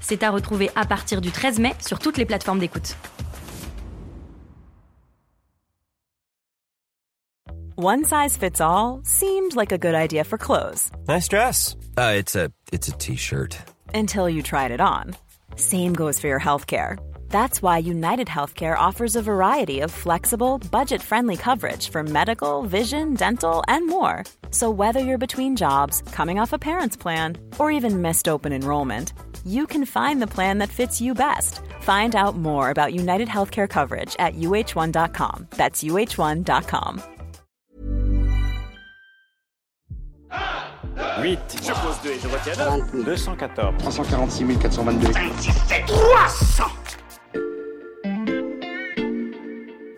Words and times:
C'est 0.00 0.22
à 0.22 0.30
retrouver 0.30 0.70
à 0.74 0.84
partir 0.84 1.20
du 1.20 1.30
13 1.30 1.58
mai 1.58 1.74
sur 1.86 1.98
toutes 1.98 2.16
les 2.16 2.26
plateformes 2.26 2.58
d'écoute. 2.58 2.96
One 7.76 8.04
size 8.04 8.36
fits 8.36 8.60
all 8.60 9.00
seemed 9.04 9.56
like 9.56 9.72
a 9.72 9.78
good 9.78 9.94
idea 9.94 10.24
for 10.24 10.36
clothes. 10.36 10.90
Nice 11.08 11.28
dress. 11.28 11.76
Uh, 11.96 12.12
it's 12.14 12.36
a 12.36 12.50
it's 12.72 12.88
a 12.88 12.92
t-shirt. 12.92 13.56
Until 13.94 14.28
you 14.28 14.42
tried 14.42 14.70
it 14.70 14.82
on. 14.82 15.14
Same 15.56 15.94
goes 15.94 16.20
for 16.20 16.28
your 16.28 16.40
healthcare. 16.40 16.98
That's 17.30 17.62
why 17.62 17.78
United 17.78 18.26
Healthcare 18.26 18.76
offers 18.76 19.16
a 19.16 19.22
variety 19.22 19.80
of 19.80 19.90
flexible, 19.90 20.58
budget-friendly 20.70 21.36
coverage 21.36 21.88
for 21.88 22.02
medical, 22.02 22.62
vision, 22.64 23.14
dental, 23.14 23.62
and 23.68 23.86
more. 23.88 24.24
So 24.50 24.70
whether 24.70 25.00
you're 25.00 25.26
between 25.26 25.56
jobs, 25.56 26.02
coming 26.12 26.38
off 26.38 26.52
a 26.52 26.58
parent's 26.58 26.96
plan, 26.96 27.38
or 27.58 27.70
even 27.70 28.02
missed 28.02 28.28
open 28.28 28.52
enrollment, 28.52 29.14
you 29.46 29.66
can 29.66 29.86
find 29.86 30.20
the 30.20 30.26
plan 30.26 30.58
that 30.58 30.68
fits 30.68 31.00
you 31.00 31.14
best. 31.14 31.60
Find 31.80 32.14
out 32.14 32.36
more 32.36 32.70
about 32.70 32.94
United 32.94 33.28
Healthcare 33.28 33.68
coverage 33.68 34.14
at 34.18 34.34
uh1.com. 34.34 35.46
That's 35.56 35.82
uh1.com. 35.82 37.02
8. 41.22 41.38
Je 41.62 41.72
pose 41.72 41.98
2 42.02 42.10
et 42.10 42.18
je 42.18 42.28
retiens 42.28 42.54
214. 42.56 43.78
346 43.78 44.44
422. 44.44 45.12
300 45.12 46.79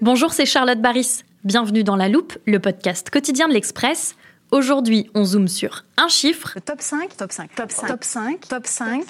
Bonjour, 0.02 0.32
c'est 0.32 0.46
Charlotte 0.46 0.80
Baris. 0.80 1.22
Bienvenue 1.44 1.84
dans 1.84 1.94
La 1.94 2.08
Loupe, 2.08 2.36
le 2.44 2.58
podcast 2.58 3.08
quotidien 3.08 3.46
de 3.46 3.52
l'Express. 3.52 4.16
Aujourd'hui, 4.50 5.08
on 5.14 5.22
zoome 5.22 5.46
sur 5.46 5.84
un 5.96 6.08
chiffre. 6.08 6.58
Top 6.64 6.80
5, 6.80 7.16
top 7.16 7.30
5, 7.30 7.54
top 7.54 7.70
5, 7.70 7.86
top 7.86 8.02
5, 8.02 8.48
top 8.48 8.66
5. 8.66 9.04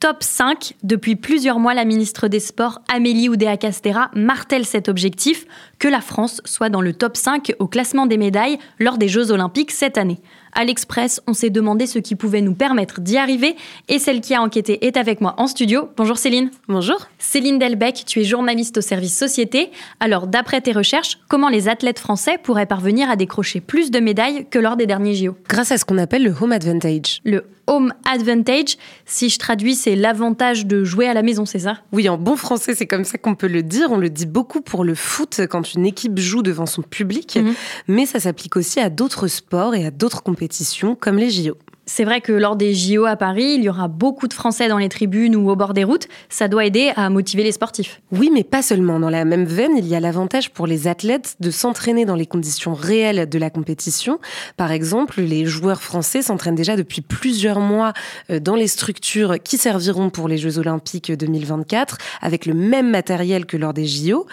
Top 0.00 0.22
5. 0.22 0.76
Depuis 0.82 1.14
plusieurs 1.14 1.58
mois, 1.58 1.74
la 1.74 1.84
ministre 1.84 2.28
des 2.28 2.40
Sports, 2.40 2.80
Amélie 2.90 3.28
Oudéa-Castera, 3.28 4.10
martèle 4.14 4.64
cet 4.64 4.88
objectif 4.88 5.44
que 5.78 5.88
la 5.88 6.00
France 6.00 6.40
soit 6.46 6.70
dans 6.70 6.80
le 6.80 6.94
top 6.94 7.18
5 7.18 7.52
au 7.58 7.66
classement 7.66 8.06
des 8.06 8.16
médailles 8.16 8.58
lors 8.78 8.96
des 8.96 9.08
Jeux 9.08 9.30
Olympiques 9.30 9.72
cette 9.72 9.98
année. 9.98 10.22
À 10.54 10.64
l'Express, 10.64 11.22
on 11.26 11.32
s'est 11.32 11.48
demandé 11.48 11.86
ce 11.86 11.98
qui 11.98 12.14
pouvait 12.14 12.42
nous 12.42 12.52
permettre 12.54 13.00
d'y 13.00 13.16
arriver 13.16 13.56
et 13.88 13.98
celle 13.98 14.20
qui 14.20 14.34
a 14.34 14.42
enquêté 14.42 14.86
est 14.86 14.98
avec 14.98 15.22
moi 15.22 15.34
en 15.38 15.46
studio. 15.46 15.88
Bonjour 15.96 16.18
Céline. 16.18 16.50
Bonjour. 16.68 17.06
Céline 17.18 17.58
Delbecq, 17.58 18.04
tu 18.06 18.20
es 18.20 18.24
journaliste 18.24 18.76
au 18.76 18.82
service 18.82 19.16
Société. 19.16 19.70
Alors, 19.98 20.26
d'après 20.26 20.60
tes 20.60 20.72
recherches, 20.72 21.18
comment 21.28 21.48
les 21.48 21.68
athlètes 21.68 21.98
français 21.98 22.36
pourraient 22.42 22.66
parvenir 22.66 23.08
à 23.08 23.16
décrocher 23.16 23.60
plus 23.60 23.90
de 23.90 23.98
médailles 23.98 24.46
que 24.50 24.58
lors 24.58 24.76
des 24.76 24.84
derniers 24.86 25.14
JO 25.14 25.36
Grâce 25.48 25.72
à 25.72 25.78
ce 25.78 25.86
qu'on 25.86 25.96
appelle 25.98 26.22
le 26.22 26.34
home 26.38 26.52
advantage. 26.52 27.20
Le 27.24 27.44
home 27.68 27.94
advantage, 28.12 28.76
si 29.06 29.28
je 29.30 29.38
traduis, 29.38 29.76
c'est 29.76 29.94
l'avantage 29.94 30.66
de 30.66 30.82
jouer 30.82 31.06
à 31.06 31.14
la 31.14 31.22
maison, 31.22 31.46
c'est 31.46 31.60
ça? 31.60 31.78
Oui, 31.92 32.08
en 32.08 32.18
bon 32.18 32.34
français, 32.36 32.74
c'est 32.74 32.88
comme 32.88 33.04
ça 33.04 33.18
qu'on 33.18 33.36
peut 33.36 33.46
le 33.46 33.62
dire. 33.62 33.92
On 33.92 33.98
le 33.98 34.10
dit 34.10 34.26
beaucoup 34.26 34.60
pour 34.60 34.82
le 34.84 34.96
foot 34.96 35.40
quand 35.48 35.72
une 35.74 35.86
équipe 35.86 36.18
joue 36.18 36.42
devant 36.42 36.66
son 36.66 36.82
public, 36.82 37.38
Mhm. 37.40 37.54
mais 37.86 38.04
ça 38.04 38.18
s'applique 38.18 38.56
aussi 38.56 38.80
à 38.80 38.90
d'autres 38.90 39.28
sports 39.28 39.76
et 39.76 39.86
à 39.86 39.90
d'autres 39.92 40.22
compétitions 40.42 40.96
comme 40.96 41.18
les 41.18 41.30
JO. 41.30 41.56
C'est 41.84 42.04
vrai 42.04 42.20
que 42.20 42.32
lors 42.32 42.54
des 42.54 42.74
JO 42.74 43.06
à 43.06 43.16
Paris, 43.16 43.54
il 43.56 43.64
y 43.64 43.68
aura 43.68 43.88
beaucoup 43.88 44.28
de 44.28 44.32
Français 44.32 44.68
dans 44.68 44.78
les 44.78 44.88
tribunes 44.88 45.34
ou 45.34 45.50
au 45.50 45.56
bord 45.56 45.74
des 45.74 45.82
routes. 45.82 46.06
Ça 46.28 46.46
doit 46.46 46.64
aider 46.64 46.92
à 46.94 47.10
motiver 47.10 47.42
les 47.42 47.50
sportifs. 47.50 48.00
Oui, 48.12 48.30
mais 48.32 48.44
pas 48.44 48.62
seulement. 48.62 49.00
Dans 49.00 49.10
la 49.10 49.24
même 49.24 49.44
veine, 49.44 49.72
il 49.76 49.88
y 49.88 49.96
a 49.96 50.00
l'avantage 50.00 50.50
pour 50.50 50.68
les 50.68 50.86
athlètes 50.86 51.34
de 51.40 51.50
s'entraîner 51.50 52.04
dans 52.04 52.14
les 52.14 52.26
conditions 52.26 52.72
réelles 52.72 53.28
de 53.28 53.38
la 53.38 53.50
compétition. 53.50 54.20
Par 54.56 54.70
exemple, 54.70 55.20
les 55.20 55.44
joueurs 55.44 55.82
français 55.82 56.22
s'entraînent 56.22 56.54
déjà 56.54 56.76
depuis 56.76 57.00
plusieurs 57.00 57.58
mois 57.58 57.92
euh, 58.30 58.38
dans 58.38 58.54
les 58.54 58.68
structures 58.68 59.42
qui 59.42 59.58
serviront 59.58 60.08
pour 60.10 60.28
les 60.28 60.38
Jeux 60.38 60.58
Olympiques 60.58 61.10
2024 61.10 61.98
avec 62.20 62.46
le 62.46 62.54
même 62.54 62.90
matériel 62.90 63.44
que 63.44 63.56
lors 63.56 63.74
des 63.74 63.86
JO. 63.86 64.26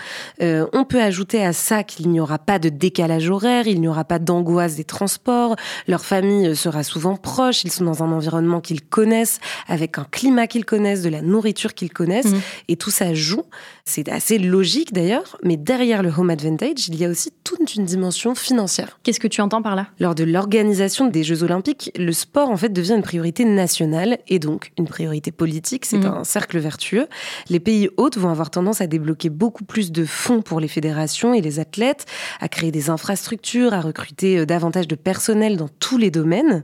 Euh, 0.43 0.67
on 0.71 0.83
peut 0.83 1.01
ajouter 1.01 1.43
à 1.43 1.53
ça 1.53 1.83
qu'il 1.83 2.09
n'y 2.09 2.19
aura 2.19 2.37
pas 2.37 2.59
de 2.59 2.69
décalage 2.69 3.27
horaire, 3.29 3.65
il 3.67 3.81
n'y 3.81 3.87
aura 3.87 4.03
pas 4.03 4.19
d'angoisse 4.19 4.75
des 4.75 4.83
transports, 4.83 5.55
leur 5.87 6.05
famille 6.05 6.49
euh, 6.49 6.55
sera 6.55 6.83
souvent 6.83 7.15
proche, 7.15 7.38
ils 7.63 7.71
sont 7.71 7.85
dans 7.85 8.03
un 8.03 8.11
environnement 8.11 8.59
qu'ils 8.61 8.81
connaissent, 8.81 9.39
avec 9.67 9.97
un 9.97 10.05
climat 10.09 10.47
qu'ils 10.47 10.65
connaissent, 10.65 11.01
de 11.01 11.09
la 11.09 11.21
nourriture 11.21 11.73
qu'ils 11.73 11.91
connaissent, 11.91 12.25
Mhm. 12.33 12.41
et 12.67 12.75
tout 12.75 12.89
ça 12.91 13.13
joue. 13.13 13.43
C'est 13.85 14.09
assez 14.09 14.37
logique 14.37 14.93
d'ailleurs, 14.93 15.37
mais 15.43 15.57
derrière 15.57 16.03
le 16.03 16.09
home 16.15 16.29
advantage, 16.29 16.87
il 16.89 16.95
y 16.95 17.05
a 17.05 17.09
aussi 17.09 17.31
toute 17.43 17.75
une 17.75 17.85
dimension 17.85 18.35
financière. 18.35 18.99
Qu'est-ce 19.03 19.19
que 19.19 19.27
tu 19.27 19.41
entends 19.41 19.61
par 19.61 19.75
là? 19.75 19.87
Lors 19.99 20.15
de 20.15 20.23
l'organisation 20.23 21.07
des 21.07 21.23
Jeux 21.23 21.43
Olympiques, 21.43 21.91
le 21.97 22.11
sport 22.11 22.49
en 22.49 22.57
fait 22.57 22.69
devient 22.71 22.93
une 22.95 23.01
priorité 23.01 23.45
nationale 23.45 24.19
et 24.27 24.37
donc 24.39 24.71
une 24.77 24.87
priorité 24.87 25.31
politique. 25.31 25.85
C'est 25.85 25.97
Mhm. 25.97 26.05
un 26.19 26.23
cercle 26.23 26.59
vertueux. 26.59 27.07
Les 27.49 27.59
pays 27.59 27.89
hôtes 27.97 28.17
vont 28.17 28.29
avoir 28.29 28.49
tendance 28.51 28.81
à 28.81 28.87
débloquer 28.87 29.29
beaucoup 29.29 29.63
plus 29.63 29.91
de 29.91 30.05
fonds 30.05 30.41
pour 30.41 30.59
les 30.59 30.67
fédérations 30.67 31.33
et 31.33 31.41
les 31.41 31.59
athlètes, 31.59 32.05
à 32.41 32.47
créer 32.49 32.71
des 32.71 32.89
infrastructures, 32.89 33.73
à 33.73 33.81
recruter 33.81 34.39
euh, 34.39 34.45
davantage 34.45 34.87
de 34.87 34.95
personnel 34.95 35.57
dans 35.57 35.69
tous 35.79 35.97
les 35.97 36.11
domaines. 36.11 36.63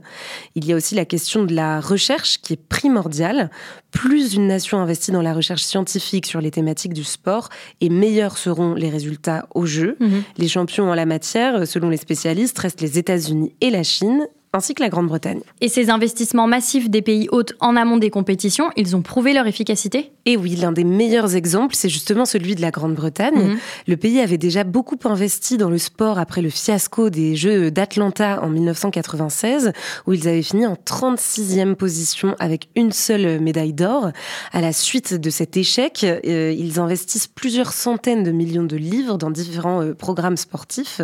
Il 0.54 0.64
y 0.68 0.72
a 0.72 0.76
aussi 0.76 0.94
la 0.94 1.04
question 1.04 1.44
de 1.44 1.54
la 1.54 1.80
recherche 1.80 2.40
qui 2.40 2.54
est 2.54 2.68
primordiale. 2.68 3.50
Plus 3.90 4.34
une 4.34 4.46
nation 4.46 4.78
investit 4.78 5.10
dans 5.10 5.22
la 5.22 5.32
recherche 5.32 5.62
scientifique 5.62 6.26
sur 6.26 6.40
les 6.40 6.50
thématiques 6.50 6.92
du 6.92 7.04
sport, 7.04 7.48
et 7.80 7.88
meilleurs 7.88 8.38
seront 8.38 8.74
les 8.74 8.90
résultats 8.90 9.48
aux 9.54 9.66
Jeux. 9.66 9.96
Mhm. 10.00 10.22
Les 10.38 10.48
champions 10.48 10.90
en 10.90 10.94
la 10.94 11.06
matière, 11.06 11.66
selon 11.66 11.88
les 11.88 11.96
spécialistes, 11.96 12.58
restent 12.58 12.80
les 12.80 12.98
États-Unis 12.98 13.54
et 13.60 13.70
la 13.70 13.82
Chine, 13.82 14.26
ainsi 14.56 14.74
que 14.74 14.82
la 14.82 14.88
Grande-Bretagne. 14.88 15.40
Et 15.60 15.68
ces 15.68 15.90
investissements 15.90 16.46
massifs 16.46 16.90
des 16.90 17.02
pays 17.02 17.28
hôtes 17.30 17.54
en 17.60 17.76
amont 17.76 17.96
des 17.96 18.10
compétitions, 18.10 18.70
ils 18.76 18.96
ont 18.96 19.02
prouvé 19.02 19.32
leur 19.32 19.46
efficacité? 19.46 20.10
Et 20.24 20.36
oui, 20.36 20.56
l'un 20.56 20.72
des 20.72 20.84
meilleurs 20.84 21.36
exemples, 21.36 21.76
c'est 21.76 21.88
justement 21.88 22.24
celui 22.24 22.56
de 22.56 22.60
la 22.60 22.70
Grande-Bretagne. 22.70 23.50
Mhm. 23.50 23.58
Le 23.86 23.96
pays 23.96 24.20
avait 24.20 24.38
déjà 24.38 24.64
beaucoup 24.64 24.98
investi 25.04 25.56
dans 25.56 25.70
le 25.70 25.78
sport 25.78 26.18
après 26.18 26.42
le 26.42 26.50
fiasco 26.50 27.10
des 27.10 27.36
Jeux 27.36 27.70
d'Atlanta 27.70 28.40
en 28.42 28.48
1996, 28.48 29.72
où 30.06 30.12
ils 30.12 30.26
avaient 30.26 30.42
fini 30.42 30.66
en 30.66 30.74
36e 30.74 31.74
position 31.74 32.34
avec 32.38 32.68
une 32.74 32.92
seule 32.92 33.40
médaille 33.40 33.72
d'or. 33.72 34.10
À 34.52 34.60
la 34.60 34.72
suite 34.72 35.14
de 35.14 35.30
cet 35.30 35.56
échec, 35.56 36.04
euh, 36.04 36.54
ils 36.56 36.80
investissent 36.80 37.28
plusieurs 37.28 37.72
centaines 37.72 38.22
de 38.22 38.32
millions 38.32 38.64
de 38.64 38.76
livres 38.76 39.18
dans 39.18 39.30
différents 39.30 39.82
euh, 39.82 39.94
programmes 39.94 40.36
sportifs. 40.36 41.00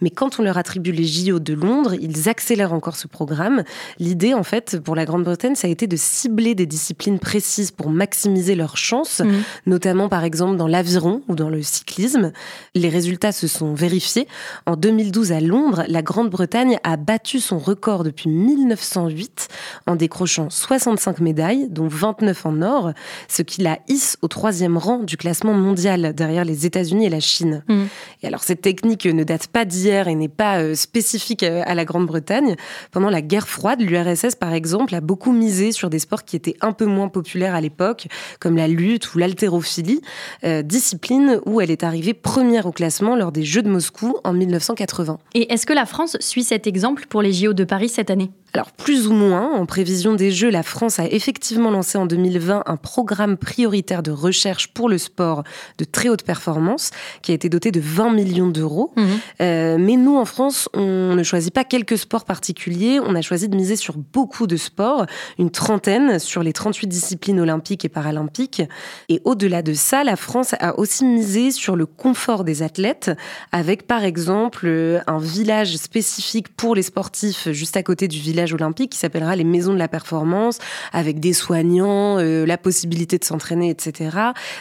Mais 0.00 0.10
quand 0.10 0.38
on 0.38 0.42
leur 0.42 0.58
attribue 0.58 0.92
les 0.92 1.06
JO 1.06 1.38
de 1.38 1.54
Londres, 1.54 1.94
ils 2.00 2.28
accélèrent 2.28 2.72
encore 2.72 2.89
ce 2.96 3.06
programme. 3.08 3.64
L'idée, 3.98 4.34
en 4.34 4.42
fait, 4.42 4.78
pour 4.80 4.94
la 4.96 5.04
Grande-Bretagne, 5.04 5.54
ça 5.54 5.66
a 5.68 5.70
été 5.70 5.86
de 5.86 5.96
cibler 5.96 6.54
des 6.54 6.66
disciplines 6.66 7.18
précises 7.18 7.70
pour 7.70 7.90
maximiser 7.90 8.54
leurs 8.54 8.76
chances, 8.76 9.20
Mhm. 9.20 9.42
notamment 9.66 10.08
par 10.08 10.24
exemple 10.24 10.56
dans 10.56 10.66
l'aviron 10.68 11.22
ou 11.28 11.34
dans 11.34 11.48
le 11.50 11.62
cyclisme. 11.62 12.32
Les 12.74 12.88
résultats 12.88 13.32
se 13.32 13.46
sont 13.46 13.74
vérifiés. 13.74 14.26
En 14.66 14.76
2012 14.76 15.32
à 15.32 15.40
Londres, 15.40 15.84
la 15.88 16.02
Grande-Bretagne 16.02 16.78
a 16.84 16.96
battu 16.96 17.40
son 17.40 17.58
record 17.58 18.04
depuis 18.04 18.28
1908 18.28 19.48
en 19.86 19.96
décrochant 19.96 20.48
65 20.50 21.20
médailles, 21.20 21.66
dont 21.70 21.88
29 21.88 22.46
en 22.46 22.62
or, 22.62 22.92
ce 23.28 23.42
qui 23.42 23.62
la 23.62 23.78
hisse 23.88 24.16
au 24.22 24.28
troisième 24.28 24.76
rang 24.76 24.98
du 24.98 25.16
classement 25.16 25.52
mondial 25.54 26.14
derrière 26.14 26.44
les 26.44 26.66
États-Unis 26.66 27.06
et 27.06 27.10
la 27.10 27.20
Chine. 27.20 27.62
Mhm. 27.68 27.88
Et 28.22 28.26
alors 28.26 28.42
cette 28.42 28.62
technique 28.62 29.06
ne 29.06 29.24
date 29.24 29.46
pas 29.48 29.64
d'hier 29.64 30.08
et 30.08 30.14
n'est 30.14 30.28
pas 30.28 30.58
euh, 30.60 30.74
spécifique 30.74 31.42
euh, 31.42 31.62
à 31.66 31.74
la 31.74 31.84
Grande-Bretagne. 31.84 32.56
Pendant 32.90 33.10
la 33.10 33.22
guerre 33.22 33.48
froide, 33.48 33.80
l'URSS 33.80 34.34
par 34.34 34.52
exemple 34.52 34.94
a 34.94 35.00
beaucoup 35.00 35.32
misé 35.32 35.72
sur 35.72 35.90
des 35.90 35.98
sports 35.98 36.24
qui 36.24 36.36
étaient 36.36 36.56
un 36.60 36.72
peu 36.72 36.86
moins 36.86 37.08
populaires 37.08 37.54
à 37.54 37.60
l'époque, 37.60 38.06
comme 38.38 38.56
la 38.56 38.68
lutte 38.68 39.14
ou 39.14 39.18
l'haltérophilie, 39.18 40.00
euh, 40.44 40.62
discipline 40.62 41.40
où 41.46 41.60
elle 41.60 41.70
est 41.70 41.84
arrivée 41.84 42.14
première 42.14 42.66
au 42.66 42.72
classement 42.72 43.16
lors 43.16 43.32
des 43.32 43.44
Jeux 43.44 43.62
de 43.62 43.70
Moscou 43.70 44.16
en 44.24 44.32
1980. 44.32 45.18
Et 45.34 45.52
est-ce 45.52 45.66
que 45.66 45.72
la 45.72 45.86
France 45.86 46.16
suit 46.20 46.44
cet 46.44 46.66
exemple 46.66 47.06
pour 47.08 47.22
les 47.22 47.32
JO 47.32 47.52
de 47.52 47.64
Paris 47.64 47.88
cette 47.88 48.10
année? 48.10 48.30
Alors 48.52 48.72
plus 48.72 49.06
ou 49.06 49.12
moins, 49.12 49.52
en 49.54 49.64
prévision 49.64 50.14
des 50.14 50.32
Jeux, 50.32 50.50
la 50.50 50.64
France 50.64 50.98
a 50.98 51.06
effectivement 51.06 51.70
lancé 51.70 51.98
en 51.98 52.06
2020 52.06 52.64
un 52.66 52.76
programme 52.76 53.36
prioritaire 53.36 54.02
de 54.02 54.10
recherche 54.10 54.68
pour 54.68 54.88
le 54.88 54.98
sport 54.98 55.44
de 55.78 55.84
très 55.84 56.08
haute 56.08 56.24
performance 56.24 56.90
qui 57.22 57.30
a 57.30 57.34
été 57.34 57.48
doté 57.48 57.70
de 57.70 57.80
20 57.80 58.12
millions 58.12 58.48
d'euros. 58.48 58.92
Mhm. 58.96 59.06
Euh, 59.40 59.76
mais 59.78 59.96
nous, 59.96 60.16
en 60.16 60.24
France, 60.24 60.68
on 60.74 61.14
ne 61.14 61.22
choisit 61.22 61.54
pas 61.54 61.64
quelques 61.64 61.98
sports 61.98 62.24
particuliers, 62.24 62.59
on 63.02 63.14
a 63.14 63.22
choisi 63.22 63.48
de 63.48 63.56
miser 63.56 63.76
sur 63.76 63.96
beaucoup 63.96 64.46
de 64.46 64.56
sports, 64.56 65.06
une 65.38 65.50
trentaine 65.50 66.18
sur 66.18 66.42
les 66.42 66.52
38 66.52 66.86
disciplines 66.86 67.40
olympiques 67.40 67.84
et 67.84 67.88
paralympiques. 67.88 68.62
Et 69.08 69.20
au-delà 69.24 69.62
de 69.62 69.72
ça, 69.72 70.04
la 70.04 70.16
France 70.16 70.54
a 70.60 70.78
aussi 70.78 71.04
misé 71.04 71.50
sur 71.50 71.76
le 71.76 71.86
confort 71.86 72.44
des 72.44 72.62
athlètes, 72.62 73.10
avec 73.52 73.86
par 73.86 74.04
exemple 74.04 75.02
un 75.06 75.18
village 75.18 75.76
spécifique 75.76 76.54
pour 76.56 76.74
les 76.74 76.82
sportifs 76.82 77.50
juste 77.50 77.76
à 77.76 77.82
côté 77.82 78.08
du 78.08 78.18
village 78.18 78.52
olympique 78.52 78.92
qui 78.92 78.98
s'appellera 78.98 79.36
les 79.36 79.44
Maisons 79.44 79.72
de 79.72 79.78
la 79.78 79.88
Performance, 79.88 80.58
avec 80.92 81.20
des 81.20 81.32
soignants, 81.32 82.18
euh, 82.18 82.44
la 82.46 82.58
possibilité 82.58 83.18
de 83.18 83.24
s'entraîner, 83.24 83.70
etc. 83.70 84.16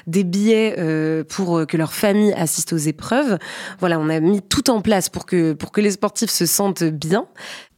Des 0.07 0.23
billets 0.23 0.75
euh, 0.77 1.23
pour 1.23 1.65
que 1.67 1.77
leur 1.77 1.93
famille 1.93 2.33
assiste 2.33 2.73
aux 2.73 2.77
épreuves. 2.77 3.37
Voilà, 3.79 3.99
on 3.99 4.09
a 4.09 4.19
mis 4.19 4.41
tout 4.41 4.69
en 4.69 4.81
place 4.81 5.09
pour 5.09 5.25
que, 5.25 5.53
pour 5.53 5.71
que 5.71 5.81
les 5.81 5.91
sportifs 5.91 6.29
se 6.29 6.45
sentent 6.45 6.83
bien. 6.83 7.27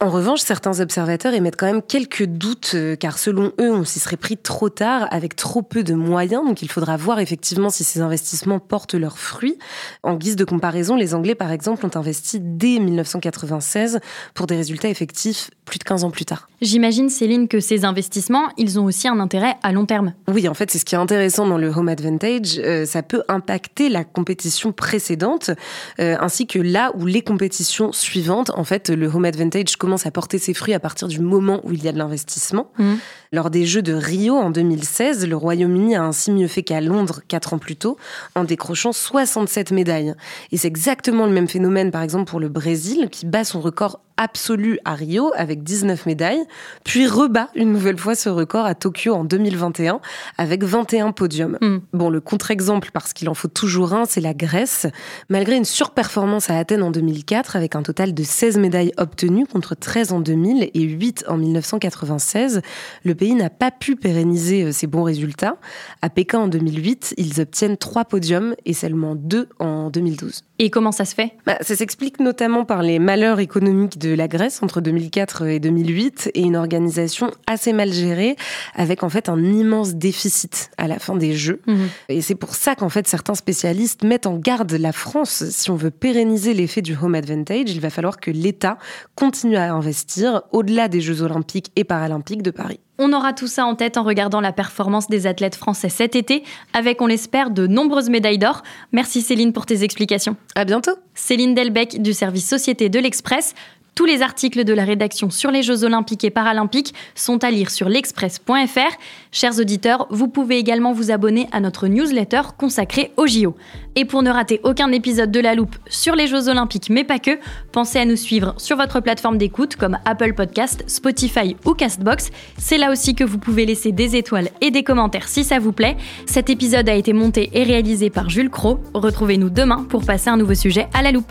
En 0.00 0.08
revanche, 0.12 0.40
certains 0.40 0.80
observateurs 0.80 1.34
émettent 1.34 1.56
quand 1.56 1.66
même 1.66 1.82
quelques 1.82 2.26
doutes, 2.26 2.72
euh, 2.74 2.96
car 2.96 3.18
selon 3.18 3.52
eux, 3.60 3.72
on 3.72 3.84
s'y 3.84 3.98
serait 3.98 4.16
pris 4.16 4.36
trop 4.36 4.68
tard, 4.68 5.08
avec 5.10 5.34
trop 5.34 5.62
peu 5.62 5.82
de 5.82 5.94
moyens. 5.94 6.44
Donc 6.44 6.62
il 6.62 6.70
faudra 6.70 6.96
voir 6.96 7.18
effectivement 7.18 7.70
si 7.70 7.82
ces 7.82 8.00
investissements 8.00 8.60
portent 8.60 8.94
leurs 8.94 9.18
fruits. 9.18 9.58
En 10.02 10.14
guise 10.14 10.36
de 10.36 10.44
comparaison, 10.44 10.94
les 10.94 11.14
Anglais, 11.14 11.34
par 11.34 11.50
exemple, 11.50 11.84
ont 11.84 11.96
investi 11.96 12.38
dès 12.40 12.78
1996 12.78 14.00
pour 14.34 14.46
des 14.46 14.56
résultats 14.56 14.88
effectifs 14.88 15.50
plus 15.64 15.78
de 15.78 15.84
15 15.84 16.04
ans 16.04 16.10
plus 16.10 16.24
tard. 16.24 16.48
J'imagine, 16.60 17.08
Céline, 17.08 17.48
que 17.48 17.60
ces 17.60 17.84
investissements, 17.84 18.48
ils 18.56 18.78
ont 18.78 18.84
aussi 18.84 19.08
un 19.08 19.18
intérêt 19.20 19.54
à 19.62 19.72
long 19.72 19.86
terme. 19.86 20.12
Oui, 20.28 20.48
en 20.48 20.54
fait, 20.54 20.70
c'est 20.70 20.78
ce 20.78 20.84
qui 20.84 20.94
est 20.94 20.98
intéressant 20.98 21.46
dans 21.46 21.58
le 21.58 21.68
Home 21.68 21.88
Advantage. 21.88 22.58
Euh, 22.58 22.84
ça 22.84 23.02
peut 23.02 23.22
impacter 23.28 23.88
la 23.88 24.04
compétition 24.04 24.72
précédente, 24.72 25.50
euh, 25.98 26.16
ainsi 26.20 26.46
que 26.46 26.58
là 26.58 26.92
où 26.96 27.06
les 27.06 27.22
compétitions 27.22 27.92
suivantes. 27.92 28.50
En 28.54 28.64
fait, 28.64 28.90
le 28.90 29.06
Home 29.06 29.24
Advantage 29.24 29.76
commence 29.76 30.01
à 30.06 30.10
porter 30.10 30.38
ses 30.38 30.54
fruits 30.54 30.74
à 30.74 30.80
partir 30.80 31.08
du 31.08 31.20
moment 31.20 31.60
où 31.64 31.72
il 31.72 31.82
y 31.82 31.88
a 31.88 31.92
de 31.92 31.98
l'investissement. 31.98 32.70
Mmh. 32.78 32.94
Lors 33.32 33.50
des 33.50 33.64
Jeux 33.64 33.82
de 33.82 33.92
Rio 33.92 34.36
en 34.36 34.50
2016, 34.50 35.26
le 35.26 35.36
Royaume-Uni 35.36 35.96
a 35.96 36.02
ainsi 36.02 36.30
mieux 36.30 36.48
fait 36.48 36.62
qu'à 36.62 36.80
Londres 36.80 37.20
quatre 37.28 37.54
ans 37.54 37.58
plus 37.58 37.76
tôt, 37.76 37.96
en 38.34 38.44
décrochant 38.44 38.92
67 38.92 39.70
médailles. 39.72 40.14
Et 40.50 40.56
c'est 40.56 40.68
exactement 40.68 41.26
le 41.26 41.32
même 41.32 41.48
phénomène, 41.48 41.90
par 41.90 42.02
exemple, 42.02 42.30
pour 42.30 42.40
le 42.40 42.48
Brésil, 42.48 43.08
qui 43.10 43.26
bat 43.26 43.44
son 43.44 43.60
record 43.60 44.00
absolu 44.16 44.78
à 44.84 44.94
Rio 44.94 45.32
avec 45.36 45.62
19 45.62 46.06
médailles, 46.06 46.42
puis 46.84 47.06
rebat 47.06 47.48
une 47.54 47.72
nouvelle 47.72 47.98
fois 47.98 48.14
ce 48.14 48.28
record 48.28 48.66
à 48.66 48.74
Tokyo 48.74 49.14
en 49.14 49.24
2021 49.24 50.00
avec 50.38 50.64
21 50.64 51.12
podiums. 51.12 51.58
Mm. 51.60 51.78
Bon, 51.92 52.10
le 52.10 52.20
contre-exemple, 52.20 52.90
parce 52.92 53.12
qu'il 53.12 53.28
en 53.28 53.34
faut 53.34 53.48
toujours 53.48 53.92
un, 53.94 54.04
c'est 54.04 54.20
la 54.20 54.34
Grèce. 54.34 54.86
Malgré 55.28 55.56
une 55.56 55.64
surperformance 55.64 56.50
à 56.50 56.58
Athènes 56.58 56.82
en 56.82 56.90
2004 56.90 57.56
avec 57.56 57.76
un 57.76 57.82
total 57.82 58.14
de 58.14 58.22
16 58.22 58.58
médailles 58.58 58.92
obtenues 58.96 59.46
contre 59.46 59.74
13 59.74 60.12
en 60.12 60.20
2000 60.20 60.70
et 60.72 60.80
8 60.80 61.24
en 61.28 61.36
1996, 61.36 62.62
le 63.04 63.14
pays 63.14 63.34
n'a 63.34 63.50
pas 63.50 63.70
pu 63.70 63.96
pérenniser 63.96 64.64
euh, 64.64 64.72
ses 64.72 64.86
bons 64.86 65.02
résultats. 65.02 65.56
À 66.00 66.10
Pékin 66.10 66.40
en 66.40 66.48
2008, 66.48 67.14
ils 67.16 67.40
obtiennent 67.40 67.76
3 67.76 68.04
podiums 68.04 68.54
et 68.64 68.74
seulement 68.74 69.14
2 69.14 69.48
en 69.58 69.90
2012. 69.90 70.42
Et 70.58 70.70
comment 70.70 70.92
ça 70.92 71.04
se 71.04 71.14
fait? 71.14 71.34
Bah, 71.46 71.58
Ça 71.60 71.74
s'explique 71.74 72.20
notamment 72.20 72.64
par 72.64 72.82
les 72.82 72.98
malheurs 72.98 73.40
économiques 73.40 73.98
de 74.02 74.14
la 74.14 74.28
Grèce 74.28 74.62
entre 74.62 74.80
2004 74.80 75.46
et 75.46 75.60
2008 75.60 76.32
et 76.34 76.42
une 76.42 76.56
organisation 76.56 77.30
assez 77.46 77.72
mal 77.72 77.92
gérée 77.92 78.36
avec 78.74 79.02
en 79.02 79.08
fait 79.08 79.28
un 79.28 79.42
immense 79.42 79.94
déficit 79.94 80.70
à 80.76 80.88
la 80.88 80.98
fin 80.98 81.16
des 81.16 81.34
Jeux. 81.34 81.60
Mhm. 81.66 81.88
Et 82.08 82.20
c'est 82.20 82.34
pour 82.34 82.54
ça 82.54 82.74
qu'en 82.74 82.88
fait 82.88 83.06
certains 83.06 83.34
spécialistes 83.34 84.02
mettent 84.02 84.26
en 84.26 84.36
garde 84.36 84.72
la 84.72 84.92
France. 84.92 85.44
Si 85.50 85.70
on 85.70 85.76
veut 85.76 85.90
pérenniser 85.90 86.52
l'effet 86.52 86.82
du 86.82 86.96
home 87.00 87.14
advantage, 87.14 87.70
il 87.70 87.80
va 87.80 87.90
falloir 87.90 88.18
que 88.18 88.30
l'État 88.30 88.78
continue 89.14 89.56
à 89.56 89.72
investir 89.72 90.42
au-delà 90.50 90.88
des 90.88 91.00
Jeux 91.00 91.22
olympiques 91.22 91.70
et 91.76 91.84
paralympiques 91.84 92.42
de 92.42 92.50
Paris. 92.50 92.80
On 92.98 93.12
aura 93.12 93.32
tout 93.32 93.46
ça 93.46 93.64
en 93.64 93.74
tête 93.74 93.96
en 93.96 94.02
regardant 94.02 94.40
la 94.40 94.52
performance 94.52 95.08
des 95.08 95.26
athlètes 95.26 95.56
français 95.56 95.88
cet 95.88 96.14
été, 96.14 96.44
avec, 96.72 97.00
on 97.00 97.06
l'espère, 97.06 97.50
de 97.50 97.66
nombreuses 97.66 98.10
médailles 98.10 98.38
d'or. 98.38 98.62
Merci 98.92 99.22
Céline 99.22 99.52
pour 99.52 99.66
tes 99.66 99.82
explications. 99.82 100.36
À 100.54 100.64
bientôt. 100.64 100.92
Céline 101.14 101.54
Delbecq 101.54 102.00
du 102.00 102.12
service 102.12 102.48
Société 102.48 102.88
de 102.90 102.98
l'Express. 102.98 103.54
Tous 103.94 104.06
les 104.06 104.22
articles 104.22 104.64
de 104.64 104.72
la 104.72 104.84
rédaction 104.84 105.28
sur 105.28 105.50
les 105.50 105.62
Jeux 105.62 105.84
olympiques 105.84 106.24
et 106.24 106.30
paralympiques 106.30 106.94
sont 107.14 107.44
à 107.44 107.50
lire 107.50 107.70
sur 107.70 107.90
l'express.fr. 107.90 108.96
Chers 109.32 109.58
auditeurs, 109.58 110.06
vous 110.08 110.28
pouvez 110.28 110.56
également 110.56 110.94
vous 110.94 111.10
abonner 111.10 111.46
à 111.52 111.60
notre 111.60 111.88
newsletter 111.88 112.40
consacrée 112.56 113.12
aux 113.18 113.26
JO. 113.26 113.54
Et 113.94 114.06
pour 114.06 114.22
ne 114.22 114.30
rater 114.30 114.60
aucun 114.64 114.90
épisode 114.92 115.30
de 115.30 115.40
La 115.40 115.54
Loupe 115.54 115.76
sur 115.90 116.16
les 116.16 116.26
Jeux 116.26 116.48
olympiques, 116.48 116.88
mais 116.88 117.04
pas 117.04 117.18
que, 117.18 117.38
pensez 117.70 117.98
à 117.98 118.06
nous 118.06 118.16
suivre 118.16 118.54
sur 118.56 118.78
votre 118.78 119.00
plateforme 119.00 119.36
d'écoute 119.36 119.76
comme 119.76 119.98
Apple 120.06 120.32
Podcast, 120.32 120.84
Spotify 120.86 121.54
ou 121.66 121.74
Castbox. 121.74 122.30
C'est 122.56 122.78
là 122.78 122.90
aussi 122.90 123.14
que 123.14 123.24
vous 123.24 123.38
pouvez 123.38 123.66
laisser 123.66 123.92
des 123.92 124.16
étoiles 124.16 124.48
et 124.62 124.70
des 124.70 124.84
commentaires 124.84 125.28
si 125.28 125.44
ça 125.44 125.58
vous 125.58 125.72
plaît. 125.72 125.98
Cet 126.24 126.48
épisode 126.48 126.88
a 126.88 126.94
été 126.94 127.12
monté 127.12 127.50
et 127.52 127.62
réalisé 127.62 128.08
par 128.08 128.30
Jules 128.30 128.50
Cro. 128.50 128.80
Retrouvez-nous 128.94 129.50
demain 129.50 129.84
pour 129.90 130.06
passer 130.06 130.30
un 130.30 130.38
nouveau 130.38 130.54
sujet 130.54 130.88
à 130.94 131.02
la 131.02 131.12
loupe. 131.12 131.30